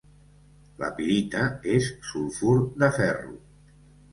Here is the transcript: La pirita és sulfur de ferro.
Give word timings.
La 0.83 0.87
pirita 0.99 1.43
és 1.75 1.91
sulfur 2.09 2.57
de 2.85 2.91
ferro. 2.99 3.39